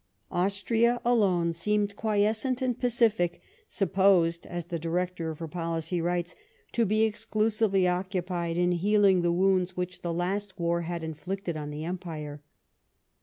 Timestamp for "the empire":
11.69-12.41